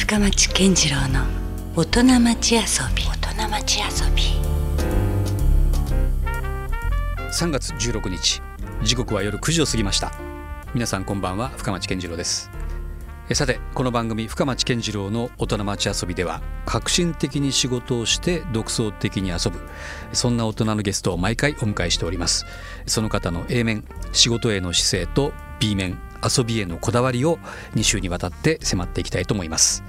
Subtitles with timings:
[0.00, 1.26] 深町健次郎の
[1.76, 2.60] 大人町遊
[2.96, 3.04] び。
[3.04, 4.22] 大人町遊び。
[7.30, 8.40] 3月16日。
[8.82, 10.12] 時刻は夜9時を過ぎました。
[10.74, 11.50] 皆さんこんばんは。
[11.50, 12.50] 深町健次郎です。
[13.28, 19.60] えさてこの番組深町健次郎の大人町遊びでは革新的に仕事をして独創的に遊ぶ
[20.12, 22.46] そんな大人のゲストを毎回お迎えしております。
[22.86, 27.38] その方の A 面仕事への姿勢と B 面遊びへのこだわりを
[27.74, 29.84] 2週にわたって迫っていきたいと思います。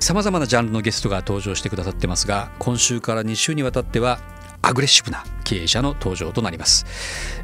[0.00, 4.20] さまざまなジャンルのゲストが登場してくださってますが今週から2週にわたっては
[4.62, 6.84] アグレッシブな経営者の登場となります。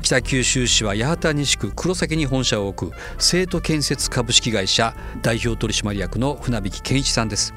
[0.02, 7.54] 北九州市は八幡西区黒崎に本社を置く生徒建設株式会社代表取締役の船引健一さんです。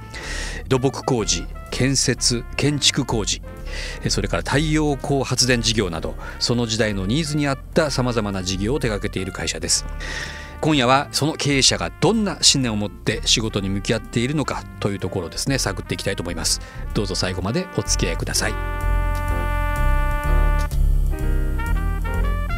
[0.67, 3.41] 土木工事建設建築工事
[4.09, 9.85] それから太陽光発電事業などその時代のニーズに合ったさまざまな事業を手掛けている会社です。
[10.59, 16.61] 今夜はその経営者がどんな信念を持って仕事に向き合っているのかというところをですね探っていきたいと思います。
[16.93, 18.53] どうぞ最後までお付き合いください。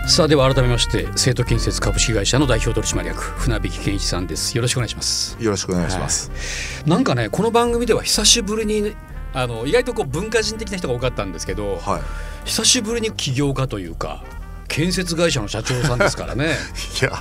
[0.08, 5.38] さあでは改めまして生徒建設株式会社の代表取締役船引健一さんですよろしくお願いします。
[5.40, 6.32] よろしくお願いします、
[6.82, 8.96] はい、なんかねこの番組では久しぶりに
[9.34, 12.02] あの意外とこう文化人的な人が多かったんですけど、はい、
[12.46, 14.24] 久しぶりに起業家というか
[14.70, 16.56] 建設会社の社長さんですからね。
[17.02, 17.12] いや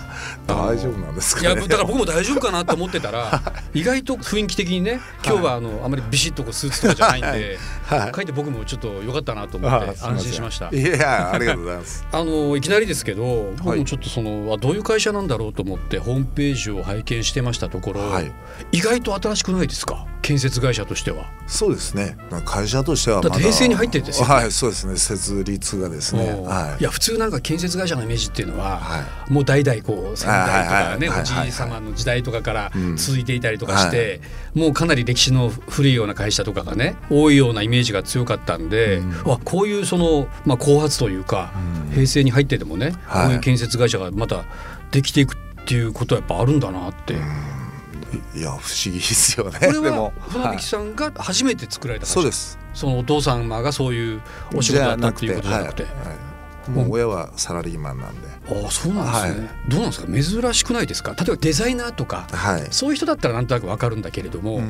[0.47, 3.43] 大丈夫なんですか、ね、いやだから僕も大丈夫かなと思ってたら
[3.75, 7.59] 意外と雰囲気的にね今日はあのあまりビシッとこうスーツとかじゃないんで、はい、
[7.89, 10.69] 書いて僕もちょっと良かったなと思って安心しました。
[10.71, 12.07] いやありがとうございます。
[12.13, 18.33] あのいきなりですけど僕もちょっとその、はい、どういう会社なんだろうと思ってホームページを拝見してましたところ、はい、
[18.73, 20.07] 意外と新しくないですか？
[20.21, 21.31] 建設会社としては。
[21.47, 22.19] そうですね。
[22.45, 24.97] 会社としてはまだ平成に入ってですよ、ね、はいそうですね。
[24.97, 34.21] 設立がですね、はい、いや普通なんか建設会社のイメージっていうのは、はい、もう代々こう先代とかね、おじい様の時代とかから続いていたりとかして、
[34.55, 41.53] もうかなり歴史の古いような会社とかがね多いようなイメージが強かったんで、うん、こういうその、まあ、後発というか、
[41.87, 44.45] うん、平成に入っててもね、こういう建設会社がまた
[44.91, 47.15] できていくっていうことはやっぱあるんだなって。
[48.35, 49.59] いや不思議ですよね。
[49.59, 52.59] これは船引さんが初めて作られた、はい、そうです。
[52.73, 54.23] そのお父様がそういう
[54.55, 55.87] お仕事だったっていうことじゃなくて。
[56.69, 58.29] もう親はサラリーマンなんで。
[58.29, 60.43] ああそうなんですね、はい、どうなんですか？
[60.43, 61.15] 珍しくないですか？
[61.15, 64.61] 例えばデザイナーとか、はい、そういう人だったらなんとなくわかるんだけれども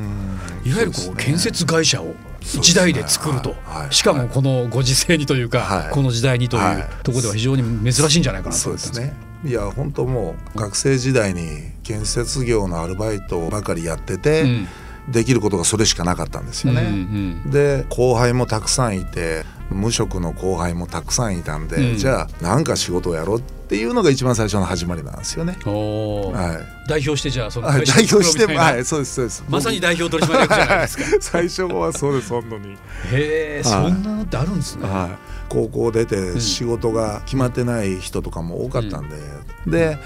[0.64, 9.00] いわゆるこう、ね、建設会社を一台で作ると、ねはい、しかもこのご時世にというか、この時代にというところでは非常に珍しいんじゃないかなと思ってます。
[9.00, 9.14] ね。
[9.44, 14.68] いや本当もう学生時代に建設業のアルバイトばかりやってて、うん。
[15.08, 16.82] できることがそれしかなかったんですよね。
[16.82, 16.88] うん
[17.46, 25.58] うん、で後輩もたくさんいて無職の後輩もたくさんいたんで、うん、じゃあ何か仕事をやろうっていうのが一番最初の始まりなんですよね。
[25.62, 31.04] はい、代表してじゃあその代表してはいそうですそうですまさに代表取締役じゃないですか。
[31.20, 32.72] 最初はそうです本当に。
[32.72, 32.76] へ
[33.12, 34.88] え、そんなのってあるんですね。
[34.88, 35.18] はい、
[35.48, 39.16] 高校出て仕事が決まってない人とかも多かったんで、
[39.66, 39.98] うん、で。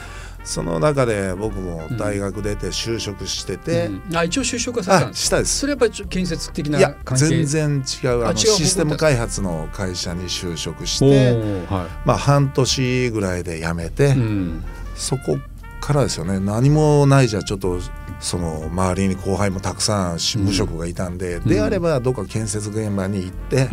[0.45, 5.61] その中で僕も大学出て就職してて、うんうん、あ一応就職はされたんですしたです。
[5.61, 7.27] それやっぱり建設的な関係？
[7.27, 11.33] 全然違うあのシステム開発の会社に就職して、
[11.69, 14.65] はい、まあ半年ぐらいで辞めて、うん、
[14.97, 15.39] そこ
[15.81, 16.41] からですよね。
[16.41, 17.81] 何もないじゃちょっと
[18.23, 23.69] その周りに後輩もたくさん無職がいたんで、であればどっか建設現場に行って、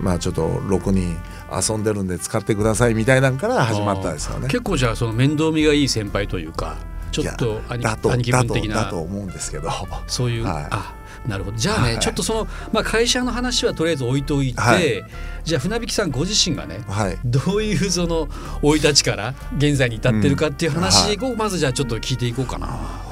[0.00, 1.16] まあちょっとろくに
[1.50, 4.46] 遊んでるんで使ってくださいみたいなんから始まったですよね。
[4.48, 6.76] 結構じゃあその面倒見がいい先輩というか
[7.10, 8.84] ちょっと兄貴分的な。
[8.84, 9.68] だと思うんですけど。
[10.06, 10.94] そういう、はい、あ
[11.26, 11.56] なるほど。
[11.56, 15.04] じゃあね、はい、ちょっとその、まあ、会社の話はとりあえず置いといて、はい、
[15.44, 18.28] じゃあ船引さんご自身がね、はい、どういうその
[18.62, 22.66] 生い立ちから現在に至ってるかっていう話をまずじゃあちょっと聞いていこうかな。
[22.66, 23.11] うん、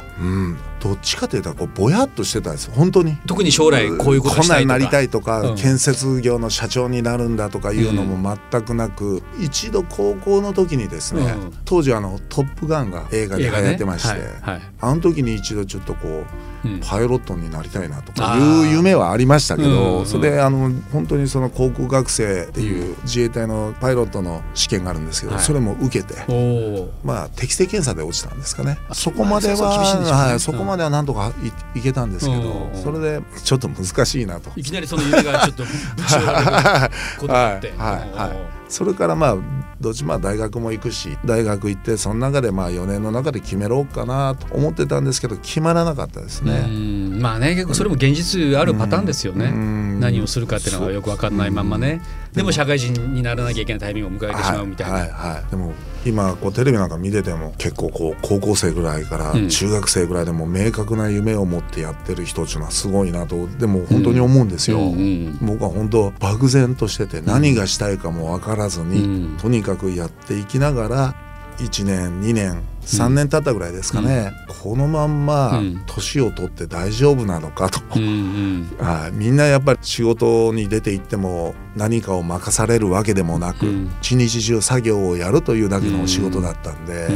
[0.80, 3.16] どっちかというとこうぼやっとしてたんです本当に。
[3.26, 4.74] 特に将来こういうことしたいとか。
[4.74, 14.54] なりたいとか、うん、建設業の社長になるんだとかいうのも全くなく、うん、一度高校の時にですね、うん、当時あの「トップガン」が映画で流行ってまして、ねはい。
[14.54, 16.26] はい、あの時に一度ちょっとこう
[16.82, 26.14] パイロットになりたいなとかいう夢はありましたけど、それであの本当にその航空学生っていう自衛隊のパイロットの試験があるんですけど、それも受けて、
[27.02, 28.78] まあ適正検査で落ちたんですかね。
[28.92, 31.32] そこまでは、はい、そこまではなんとか
[31.74, 34.50] いけたんですけど、それでちょっと難しいなと。
[34.56, 35.64] いきなりその夢がちょっと
[35.96, 37.32] ぶち折られることって。
[37.32, 37.68] はい
[38.16, 39.36] はいそれからまあ
[39.80, 46.62] どっちまあ大学も行くし大学行ってその中でまあ4年の中で決めろうかなと思ってたんですけど決まらなかったですね。
[47.20, 49.52] まあね結構それも現実あるパターンですよね、
[50.00, 52.00] 何をするかっていうのがよく分かんないまんまね、
[52.32, 55.72] でも社会人にならなきゃいけないタイミングを迎えてしまうみたいな、はいはいはい、でも
[56.06, 71.14] 今こうテレビなんか見てても結構こう高校生ぐらいから中学生ぐらいでも明確な夢を持ってやってる人っていうのはすごいなとでも本当に思うんですよ、うんうん、僕は本当漠然としてて何がしたいかも分からずに、とにかくやっていきながら
[71.58, 87.08] 1年2年3年経ったぐらいですかね、うん、このまんま年を取って大丈夫なのかと、うんうん、あ みんなやっぱり仕事に出て行っても何かを任されるわけでもなく、うん、一日中作業をやるというだけの仕事だったんで。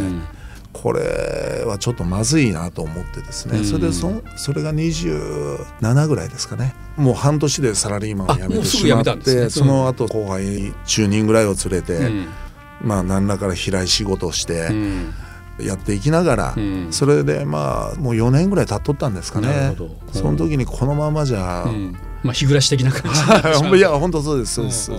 [0.75, 6.75] これはちょっとまずいなと思ってですね、それでそそれが27ぐらいですかね。
[6.96, 12.11] もう半年でサラリーマンを辞めてしまって、ね、その後後輩10人ぐらいを連れて、
[12.82, 14.69] まあ何らから平井仕事をして、
[15.59, 19.77] やっていきながら、うん、それでまあもう4年ぐらい経っとったんですかね、
[20.12, 24.95] その時にこのままじゃ、うん、まあ日暮らし的な感じ いや本当そうですそうです、そ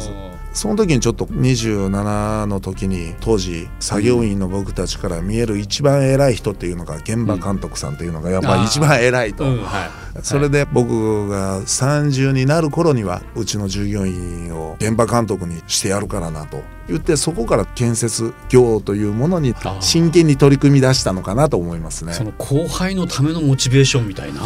[0.70, 9.64] の時にちょっと27の時に当時作業員の僕たちから見える一番偉い人っていうのが現場監督さんっていうのがやっぱり一番偉いと、うん。
[9.64, 9.90] はい、
[10.24, 22.14] それで僕が30になる頃にはうちの従業員を現場監督にしてやるからなと言ってそこから建設業というものに真剣に取り組み出したのかなと思いますね。
[22.14, 24.42] その後輩のためのモチベーションみたいな？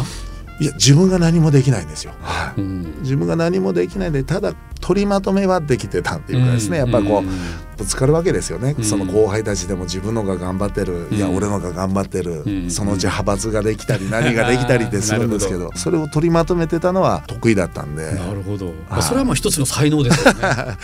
[0.60, 4.52] いや自分が何もできないんですよ、はい、うん、自分が何もできないでただ
[4.90, 18.14] 取りまとめはできてたっていうかですね、やっぱりこうぶつかるわけですよね、その後輩たちでも自分のが頑張ってる、いや俺のが頑張ってる、そのうち派閥ができたり 何ができたりってするんですけどそれを取りまとめてたのは得意だったんで。
[18.14, 20.40] なるほど、それはもう一つの才能ですよね。
[20.42, 20.76] だか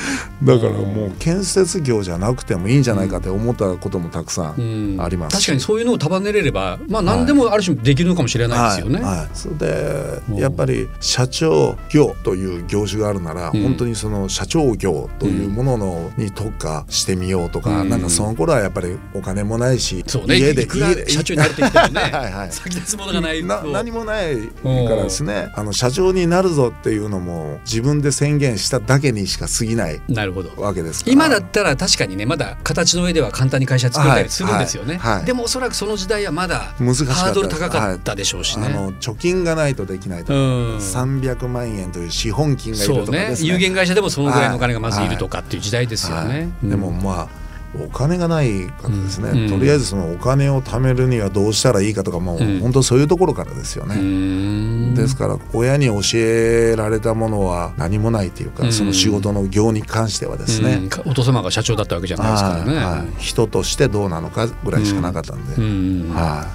[0.45, 9.19] らもう建設業じゃなくてもいいんじゃないかって思ったこともたくさんあります、確かにそういうのを束ねれればまあ何でもある種できるのかもしれないですよね、はい。
[9.19, 20.69] はい、それでやっぱり社長業という業種があるなら、本当にその社長業というもののに特化してみようとか、うん、なんかその頃はやっぱりお金もないし、そうね、家で
[21.09, 25.51] 社長になれてきてもね はい、はい、先立つものがないな何もないからですね。
[25.55, 30.51] あの社長になるぞっていうのも自分で宣言しただけにしか過ぎないなるほど。
[30.57, 40.27] わけです今だったら確かにねまだ形の上では簡単に会社作れたりするんですよね、はいはい、でもおそらくその時代はまだハードル高かったでしょうしね、あの貯金がないとできないと。
[40.29, 43.49] か、うん、300万円という資本金がいるとかですね。
[43.49, 46.51] 有限会社でもそのぐらいのお金がまずいるとかっていう時代ですよね。
[46.63, 66.47] でもまあお金がない方ですね、うん、とりあえずそのお金を貯めるにはどうしたらいいかとかもう本当そういうところからですよね、うん、ですから親に教えられたものは何もないというか、その仕事の業に関してはですね、お父様が社長だったわけじゃないですからね、はい、人としてどうなのかぐらいしかなかったんで、は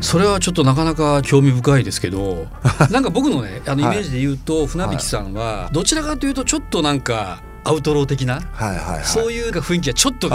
[0.00, 2.46] い、それはちょっとなかなか興味深いですけど
[2.90, 10.30] なんか僕のねあのイメージで言うと、船引さんはどちらかというとちょっとなんかアウトロー的な、はいはいはい、そういう雰囲気はちょっと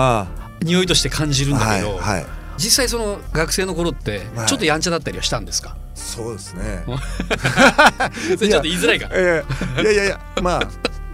[0.62, 2.26] 匂いとして感じるんだけど、はいはい、
[2.58, 6.84] 実際その学生の頃ってちょっとやんちゃだったりはしたんですか、はい、そうですね。
[8.38, 9.08] それちょっと言いづらいか。
[9.08, 9.26] いやい
[9.86, 10.68] やいやいやまあ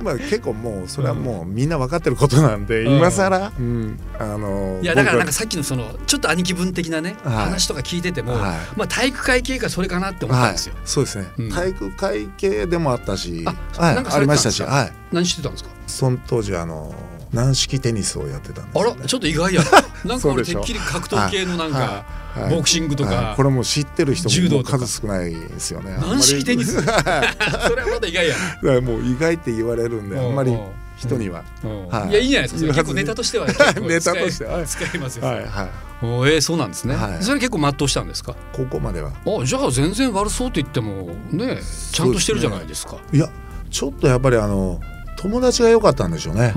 [0.04, 15.70] まあ結構もうそれはもうみんな分かってることなんで、うん、今更、うん、あのいやだからなんかさっきのそのちょっと兄貴分的なね、はい、話とか聞いてても、はい、まあ体育会系かそれかなって思ったんですよ、はい、そうですね、うん、体育会系でもあったしあ,、はい、ありましたし、はい、何してたんですか？
[15.88, 16.94] その当時あの
[17.34, 19.62] 軟式テニスをやってたんです、ね、あらちょっと意外や
[20.06, 20.16] な。
[20.18, 22.06] んか俺てっきり格闘系のなんか、
[22.50, 25.98] ボクシングとか、はい、これも知ってる人も数少ないですよね。
[26.00, 26.74] 軟式テニス？
[26.78, 30.56] それはまだ意外やもう意外って言われるんであんまり
[30.98, 31.44] 人には、
[31.90, 32.74] はい、いやいいじゃないですか。
[32.74, 33.48] 結構ネタとしては
[33.82, 35.70] ネタとしては使いますよ、はいはい、
[36.06, 38.36] おえー、そうなんですね、はい、それ結構全うしたんですか？
[38.54, 39.12] 高校までは。
[39.26, 41.60] あじゃあ全然悪そうって言ってもね
[41.92, 43.30] ちゃんとしてるじゃないですか、ね、いや
[43.72, 44.80] ちょっとやっぱりあの
[45.26, 46.52] 友達が良かったんでしょうね。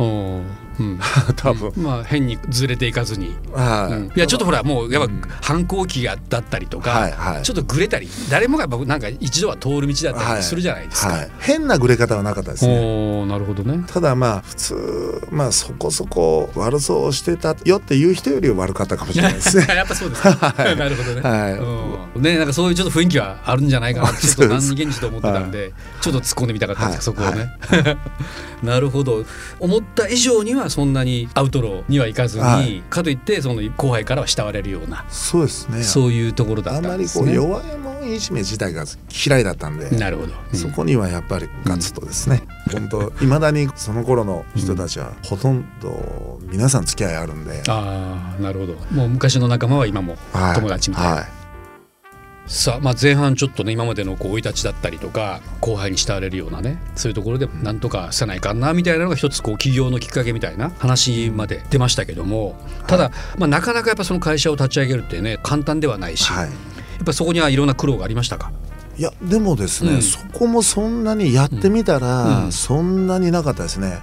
[0.81, 1.01] うん、
[1.37, 11.21] 多分、まあ変にずれていかずに、はい、うん、いやちょっとほらもうやっぱ反抗期がだったりとか、はいはい、ちょっとぐれたり誰もがなんか一度は通る道だったりするじゃないですか、はい。
[11.21, 13.27] はい、変なぐれ方はなかったですね。
[13.27, 13.85] なるほどね。
[13.87, 19.67] ただまあ普通まあそこそこ悪そうしてたよっていう人より悪かったかもしれないですね。
[19.75, 27.49] やっぱそうですか、はい、なるほどね、はい、ねなんかそういうちょっと雰囲気はあるんじゃないかなって ちょっと何に現実と思ってたんでちょっと突っ込んでみたかったんですそこをね、
[28.63, 29.25] なるほど。
[29.61, 35.83] 思った以上にはそんなにアウトローにはいかずに、はい、かといってその後輩からは慕われるようなそうですね。
[35.83, 37.23] そういうところだったんですね。
[37.23, 38.85] あまりこう弱いもんいじめ自体が
[39.27, 48.75] 嫌いだったんでなるほど、うん、そこにはやっぱりガツとですね、うん、本当いまだにその頃の人たちはほとんど皆さん付き合いあるんで、ああなるほど。
[48.91, 50.17] もう昔の仲間は今も
[50.55, 51.11] 友達みたいな。
[51.11, 51.38] はいはい
[52.49, 66.53] さあまあ前半ちょっとね今までのこう生い立ちだったりとか後輩に慕われるようなねそういうところでなんとかせないかなみたいなのが一つこう起業のきっかけみたいな話まで出ましたけどもただ、まあ、なかなかやっぱその会社を立ち上げるってね簡単ではないし、はい、や
[67.03, 68.51] っぱそこにはいろんな苦労がありましたか？
[68.99, 74.01] いやでもですね、うん、そこもそんなにやってみたら、うん、そんなになかったですね、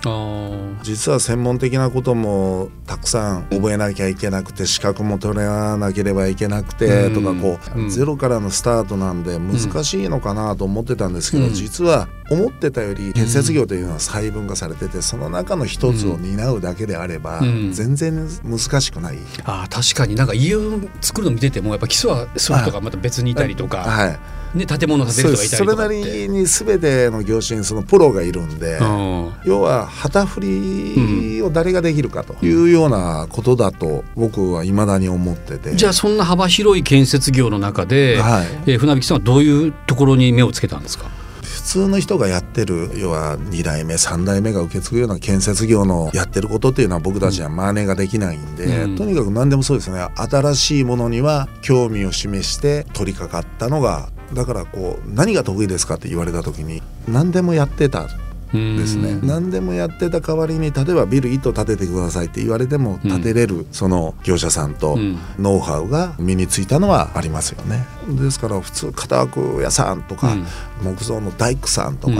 [0.84, 17.41] 実は専門的なこともたくさん覚えなきゃいけなくて資格も取らなければいけなくてとかこう、ゼロからのスタートなんで難しいのかなと思ってたんですけど、実は思ってたより建設業というのは細分化されててその中の一つを担うだけであれば
[17.72, 20.15] 全然難しくない、あ確かに。
[20.15, 23.77] なんか家を作るの見ててもやっぱ基礎はする人がまた別にいたりとか。
[23.77, 24.20] はい。
[24.58, 41.10] ね、建物建てる人がいたりとかそれなりに全ての業種にそのプロがいるんで、うん、要は旗振りを誰ができるかというようなことだと僕はいまだに思ってて、じゃあそんな幅広い建設業の中で、はい、えー、船引さんはどういうところに目をつけたんですか？
[41.10, 41.14] 普
[41.65, 50.00] 通の人がやってる要は2代目3代目が受け継ぐような建設業のやってることっていうのは僕たちは真似ができないんで、うん、とにかく何でもそうですね。
[50.15, 58.07] 新しいものには興味を示して取り掛かったのがだからこう何が得意ですかって言われた時に何でもやってた
[58.52, 59.20] ですね。
[59.22, 64.98] 何でもやってた代わりに例えばビル1棟建ててくださいって言われても建てれる、その業者さんと
[65.40, 67.86] ノウハウが身についたのはありますよね。
[68.08, 70.36] ですから普通型枠屋さんとか、
[70.84, 72.14] 木造の大工さんとか、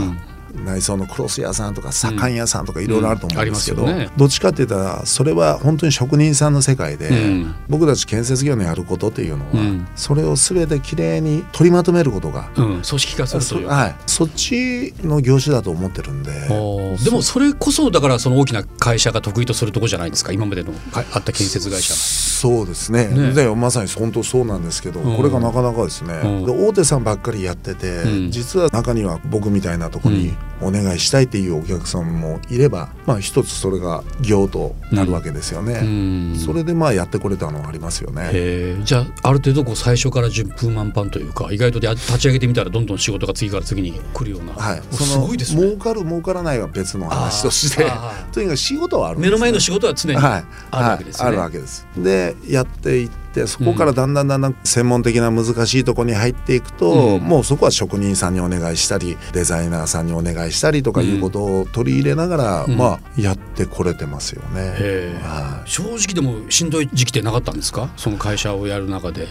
[0.64, 3.98] 内装のクロス屋さんとか左官屋さんとかいろいろあると思うんですけど、うん。
[3.98, 13.68] ね、どっちかって言ったらそれは本当に職人さんの世界で、うん、僕たち建設業のやることっていうのは、うん、それを全てきれいに取りまとめることが、組織化するという。
[13.68, 16.32] はい、そっちの業種だと思ってるんで。
[16.32, 20.32] でもそれこそだからその大きな会社が得意とするとこじゃないですか？
[20.32, 21.94] 今までのあった建設会社
[22.36, 23.08] そうですね。
[23.08, 23.32] ね。
[23.32, 26.14] でまさに本当そうなんですけど、これがなかなかですね、
[26.46, 38.82] 大手さんばっかりやってて、実は中には僕みたいなとこに、お願いしたいっていうお客さんもいれば、まあ、一つそれが業となるわけですよね、うん、それでまあやってこれたのはありますよね。
[38.82, 45.60] じゃあある程度こう最初から順風満帆というか意外と立ち上げてみたらどんどん仕事が次から次に来るような、はい、そのすごいですね。
[45.60, 47.86] 儲かる儲からないは別の話として
[48.32, 51.86] とにかく仕事はある、ね、目の前の仕事は常にあるわけですね、はい、あるわけです。
[51.96, 67.90] でやっていってってそこからだんだんだんだん専門的な難しいところに入っていくと、うん、もうそこは職人さんにお願いしたりデザイナーさんにお願いしたりとかいうことを取り入れながら、うん、まあやってこれてますよね、はい、正直でもしんどい時期ってなかったんですか？
[67.96, 69.28] その会社をやる中で。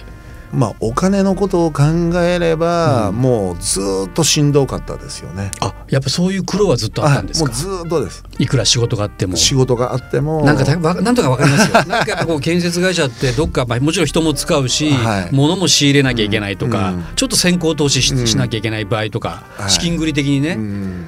[0.55, 1.83] まあ、お金のことを考
[2.23, 5.51] えれば、うん、もうずっとしんどかったですよね。
[5.59, 7.49] あやっぱそういう苦労はずっとあったんですか？
[7.49, 8.23] もうずっとです。
[8.39, 9.35] いくら仕事があっても。
[9.35, 10.63] 仕事があってもなんか
[11.01, 11.73] なんとかわかりますよ。
[11.85, 20.57] なんかやっぱこう建設会社ってどっか、まあ、もちろん人も使うし、はい、物も仕入れなきゃいけないとか、うん、ちょっと先行投資しうん、しなきゃいけない場合とか、資金繰り的にね、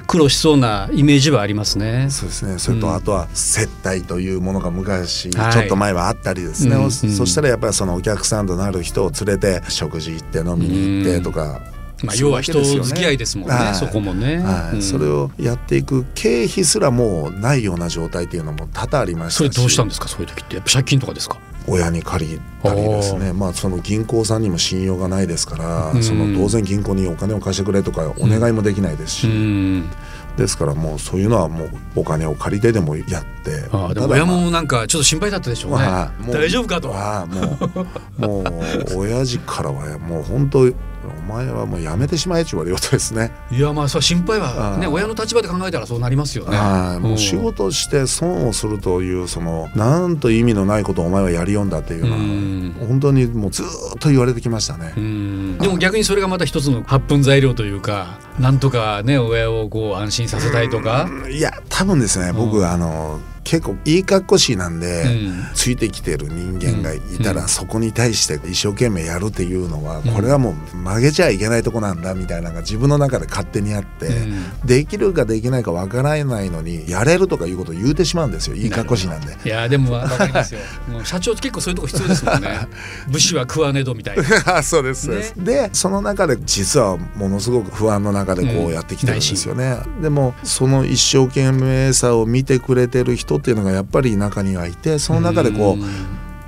[0.06, 2.08] 苦労しそうなイメージはありますね。
[2.10, 2.58] そうですね。
[2.58, 11.60] それとあとは接待というものが昔、ちょっと前はあったりですね、そしたらやっぱりそのお客さんとなる人を連れて食事行って飲みに行ってとか。
[12.00, 20.06] まあ、要は人付き合いですもんね、はい、そこもね、はい、うん、それをやっていく経費すらもうないような状態っていうのも多々ありましたそれどうしたんですか？
[20.06, 20.54] そういう時って。
[20.54, 21.40] やっぱ借金とかですか？
[21.66, 23.32] 親に借りたりですね。
[23.32, 29.90] まあその銀行さんにも信用がないですから、うん、その当然銀行にお金を貸してくれとかお願いもできないですし、うん、
[30.38, 33.68] ですからもうそういうのはもうお金を借りてでもやって。
[33.72, 36.92] あでも親もなんかちょっと心配だったでしょうね、まあ、大丈夫かと。
[36.94, 38.60] あもうも
[38.94, 40.72] う親父からはもう本当
[41.08, 43.30] お前はもうやめてしまえって言われようとですね。
[43.50, 46.58] いやまあそう心配はね親の立場で考えたらそうなりますよね。
[47.00, 53.66] もう仕事して損をするというそのなんと意味のないことをお前はやりよんだっていうのは本当にもうずっ
[53.98, 54.92] と言われてきましたね。
[54.96, 61.08] でも逆にそれがまた一つの発奮材料というかなんとかね親をこう安心させたいとか。
[61.30, 74.10] いや多分ですね僕あの結構いい格好しいなんで、うん、ついてきてる人間がいたら、そこに対して一生懸命やるっていうのは、これはもう曲げちゃいけないとこなんだみたいなのが自分の中で勝手にあって、
[74.66, 78.54] できるかできないかわからないのにやれるとかいうことを言うてしまうんですよ。
[78.54, 79.34] いい格好しなんで。
[79.42, 80.60] いやでも分かりますよ。
[81.04, 82.68] 社長って結構そういうとこ必要ですもんね。
[83.08, 84.62] 武士は食わねどみたいな。
[84.62, 89.78] そうです、ね、でその中で実はものすごく不安の中でこうやってきてるんですよね。
[90.02, 95.78] でもその一生懸命さを見てくれてる人っていうのがやっぱり中にはいてその中でこう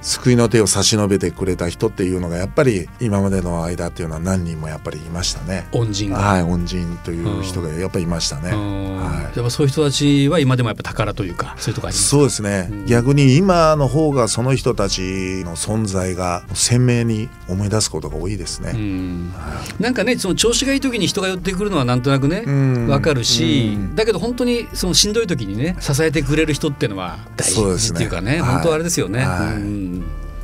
[0.02, 5.68] 救いの手を差し伸べてくれた人っていうのがやっぱり今までの間っていうのは何人もやっぱりいましたね。
[5.72, 18.70] 恩人はい恩人という人がやっぱりいましたね、はい、やっぱそういう人たちは今でもやっぱ宝というかそういうとこありますそうですね、うん、逆に今の方がその人たちの存在が鮮明に思い出すことが多いですね、
[19.34, 22.44] はい、なんかねその調子がいい時に人が寄ってくるのはなんとなくね
[22.88, 28.40] わかるしだけど本当にそのしんどい時にね支えてくれる人っていうのは大事っていうかねね。
[28.40, 29.20] 本当あれですよね。
[29.24, 29.58] はい、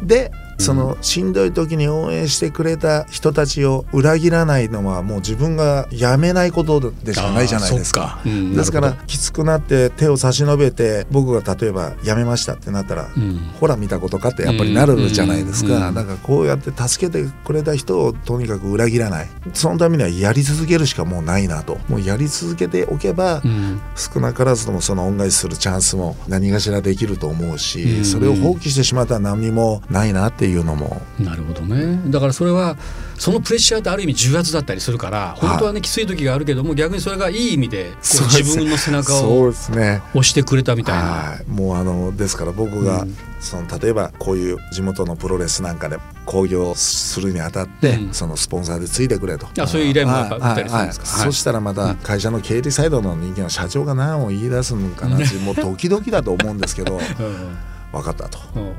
[0.02, 8.20] でそのしんどい時に応援してくれた人たちを裏切らないのはもう自分がやめないことでしかないじゃないですか。
[8.24, 15.92] うん、ですからきつくなって手を差し伸べて僕が例えばやめましたってなったら、うん、ほら見たことかってやっぱりなるじゃないですか。
[15.92, 19.28] だからこうやって助けてくれた人をとにかく裏切らない。
[19.52, 21.78] そのためにはやり続けるしかもうないなと。
[21.88, 31.02] もうやり続けておけば、うん、少なからずともその恩返しするチャンスも何かしらできると思うし、それを放棄してしまったら何もないなっていうのも。
[31.18, 32.00] なるほどね。
[32.10, 32.76] だからそれは
[33.18, 41.40] そのプレッシャーってある意味重圧だったりするから本当はねきつい時があるけども逆にそれがいい意味で自分の背中を押してくれたみたいな。
[41.48, 49.46] もうあのですから僕が、うん、その例えばこういう地元のプロレスなんかで興行するにあたって、うん、そのスポンサーでついてくれと。
[49.60, 56.98] あそういう依頼もやったりするんですか、そしたらまた会社の経理サイドの人間は社長が何を言い出すのかなってもう時々だと思うんですけど。
[57.20, 57.56] うん
[57.96, 58.38] 分かったと。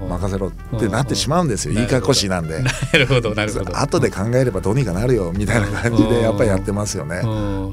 [0.10, 1.80] 任せろってなってしまうんですよ。
[1.80, 2.62] いいかっこしなんで。
[2.62, 3.36] なるほど。
[3.36, 3.78] なるほど。
[3.78, 7.22] 後で考えればどうにかなるよみたいな感じでやっぱりやってますよね。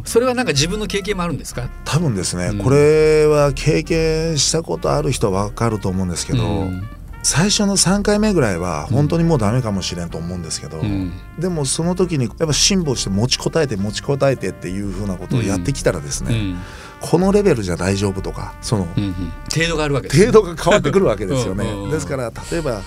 [0.04, 1.68] それはなんか自分の経験もあるんですか？
[1.84, 2.62] 多分ですね。
[2.62, 6.68] これは経験したことある人は分かると思うんですけど
[7.22, 16.58] 最初の3回目ぐらいは本当にもうダメかもしれんと思うんですけど、うん、でもその時にやっぱ辛抱して持ちこたえて持ちこたえてっていうふうなことをやってきたらですね、うんうん
[17.04, 19.14] このレベルじゃ大丈夫とかその、うんうん、
[19.54, 21.66] 程度があるわけ程度が変わってくるわけですよね。
[21.90, 22.80] ですから例えば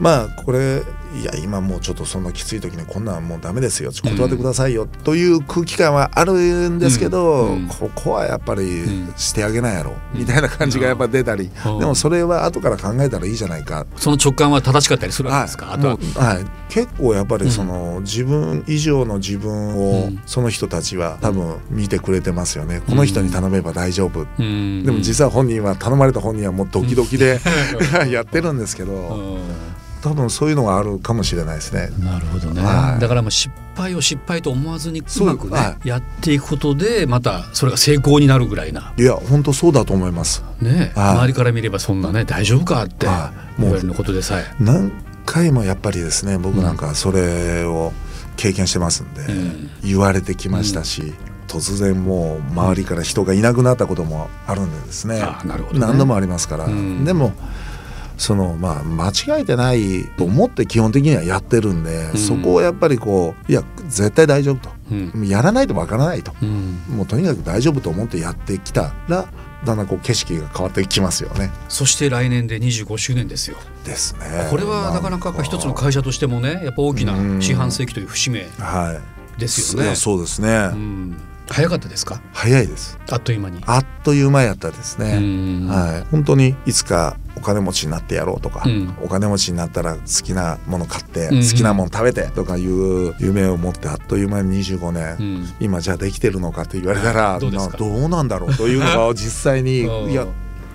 [0.00, 0.82] まあこれ
[1.14, 3.90] いや今もうちょっとそんなきつい時にこんなんもうダメですよ。
[3.90, 7.52] 断ってくださいよ、という空気感はあるんですけど、うん。
[7.54, 8.84] うん、ここはやっぱり
[9.16, 13.86] してあげないやろ、みたいな感じがやっぱ出たり、でもそれは後から考えたらいいじゃないか。
[13.96, 16.40] その直感は正しかったりするわけですか、はい、は。
[16.40, 27.40] い、結構やっぱりその、自分以上の自分をその人たちは多分見てくれてますよね、この人に頼めば大丈夫、でも実は本人は頼まれた本人はもうドキドキで
[28.08, 29.40] やってるんですけど。
[30.02, 31.90] 多分そういうのがあるかもしれないですね。
[31.98, 32.62] なるほどね。
[32.62, 38.92] はい、だからもう失敗を失敗と思わずにうまくね、はい、やっていくことでまたそれが成功になるぐらいな。
[38.98, 40.42] いや本当そうだと思います。
[40.60, 43.06] ね、はい、周りから見ればそんなね大丈夫かって
[43.58, 44.44] 言われるのことでさえ。
[44.58, 44.92] 何
[45.26, 47.92] 回もやっぱりですね僕なんかそれを
[48.36, 51.02] 経験してますんで、うん、言われてきましたし。
[51.02, 55.26] うん突然もう周りから人がいなくなったこともあるんでですねね、
[55.72, 57.32] 何度もありますから、うん、でも
[58.20, 69.26] そのまあ間違えてないと思って基本的にはやってるんで、うん、そこをやっぱりこういや絶対大丈夫と、うん、やらないとわからないと、うん、もうとにかく大丈夫と思ってやってきたら
[69.64, 71.50] だんだんこう景色が変わってきますよね。
[71.68, 73.56] そして来年で25周年ですよ。
[73.84, 74.48] ですね。
[74.50, 75.08] これはなか。
[75.08, 78.46] なか一つの会社としてもねやっぱ大きな四半世紀という節目
[79.38, 81.16] ですよね、はい、そうですね、うん。
[81.48, 82.20] 早かったですか？
[82.32, 82.98] 早いです。
[83.10, 83.60] あっという間に。
[83.66, 85.14] あっという間やったですね。
[85.68, 86.10] はい。
[86.10, 91.36] 本当にいつかお金持ちになってやろうとか、うん、お金持ちになったら好きなもの買って、うん。
[91.36, 100.26] うん、好きなもの食べてとかいう夢を持ってあっという間に25年、うん、今じゃあできてるのかって言われたらどうどうなんだろうというのが実際に いや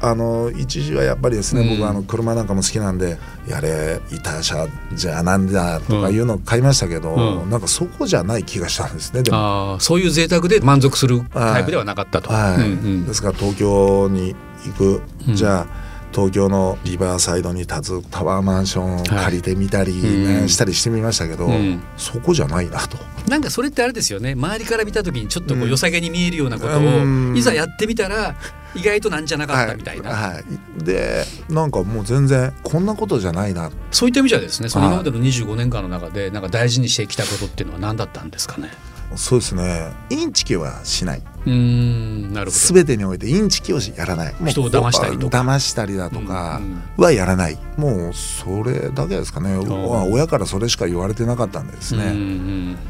[0.01, 9.77] あの一時はやっぱりですね、うん、僕あの車なんかも好きなんでやれ板車じゃなんだとかいうのを買いましたけど、うん、なんかそこじゃない気がしたんですねでも。
[9.79, 12.31] そういう贅沢で満足するタイプではなかったと。
[12.31, 15.01] はい、うんうん、ですから東京に行く、
[15.33, 15.84] じゃあ
[16.15, 22.97] 東京のリバーサイドに立つタワーマンションを借りてみたり、ねしたりしてみましたけど、うん、そこじゃないなと。
[23.29, 24.31] なんかそれってあれですよね。
[24.31, 28.35] 周りから見た時にちょっとこう良さげに見えるようなことを、いざやってみたら
[28.75, 30.11] 意外となんじゃなかったみたいな。
[30.11, 33.69] はい、はい、でなんかもう全然こんなことじゃないな。
[33.91, 38.71] そういった意味じゃですねその今までの25年間の中でなんか大事にしてきたことっていうのは何だったんですかね？
[39.15, 39.91] そうですね。
[40.09, 41.23] インチキはしない。
[41.45, 42.73] うんなるほど。
[42.73, 44.35] 全てにおいてインチキをやらない。
[44.47, 45.41] 人を騙したりとか。
[45.41, 46.59] 騙したりだとか
[46.97, 49.55] はやらない、もうそれだけですかね。
[49.57, 52.13] 親からそれしか言われてなかったんでですね。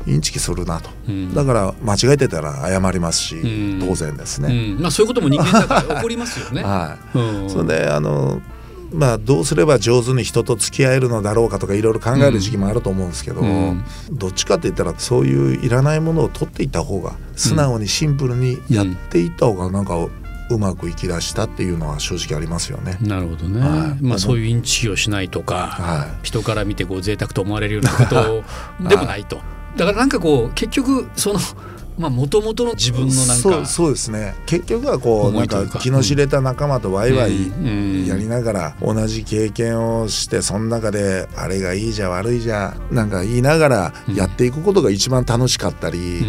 [0.07, 0.89] インチキするなと。
[1.33, 4.75] だから間違えてたら謝りますし当然ですね。
[4.79, 6.63] まあそういうことも人間だから起こりますよね。
[6.65, 7.49] はい。
[7.49, 8.41] それであの
[8.95, 19.95] まあ、どうすれば上手に人と付き合えるのだろうかとかいろいろ考える時期もあると思うんですけど、うん、どっちかって言ったらそういういらないものを取っていった方が素直にシンプルにやっていった方がなんか
[20.49, 22.97] うまくいきだしたっていうのは正直ありますよね。
[23.01, 28.43] なるほどね、はい、まあ、そういうインチキをしないとか、はい、人から見てこう贅沢と思われるようなこと
[28.87, 29.41] でもないと。
[29.75, 31.39] だからなんかこう結局その
[31.97, 34.35] まあもともとの自分のなんかそうそうですね。
[34.45, 46.23] 結局はこうなんか気の知れた仲間とワイワイやりながら同じ経験をしてその中であれがいいじゃ悪いじゃなんか言いながらやっていくことが一番楽しかったり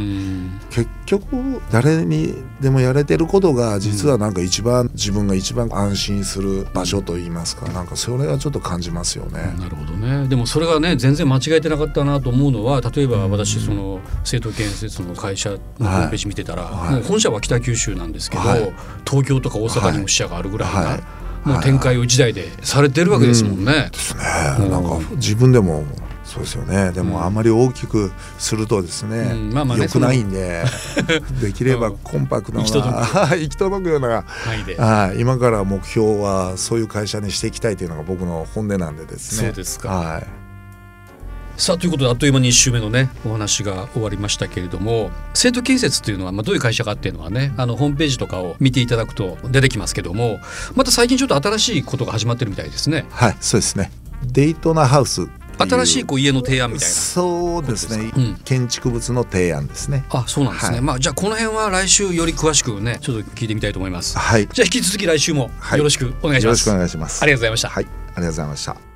[0.70, 9.54] 結局誰にでもやれてることが実はなんか一番自分が一番安心する場所といいますかなんかそれはちょっと感じますよね。
[9.58, 10.28] なるほどね。
[10.28, 18.72] でもそれがね全然間違えてなかったなと思うのは例えば私その政党建設の会社のホームページ見てたら、はい、もう本社は北九州なんですけど、はい、
[19.08, 23.72] 東京とか大阪にも支社があるぐらいな、はい、もう展開を一台でされてるわけですもんね。
[23.72, 24.22] うん、ですね。
[24.68, 25.84] なんか自分でも
[26.24, 26.90] そうですよね。
[26.90, 29.52] でもあまり大きくするとですね、うん。
[29.54, 30.64] まあまあね、よくないんで
[31.40, 34.24] できればコンパクトな行き届くような、
[34.78, 39.48] はい、今から目標はそういう会社にしていきたいというのが僕の本音なんでですね。
[39.48, 40.45] そうですか、はい
[41.56, 50.38] さあということであっという間に1週目のねお話が終わりましたけれども生徒建設というのは、まあ、どういう会社かっていうのはねあのホームページとかを見ていただくと出てきますけども
[50.74, 53.06] また最近ちょっと新しいことが始まってるみたいですね。
[53.10, 53.90] はいそうですね。
[54.22, 56.94] デイトナハウス新しいこう家の提案みたいな。
[56.94, 60.04] そうですね、うん、建築物の提案ですね。
[60.10, 64.18] あそうなんですね、はい、まあじゃあこの辺は来週より詳しくねちょっと聞いてみたいと思います。
[64.18, 64.46] はい。
[64.46, 67.22] じゃあ引き続き来週もよろしくお願いします、はい、よろしくお願いします。
[67.22, 67.68] ありがとうございました。
[67.70, 68.95] はいありがとうございました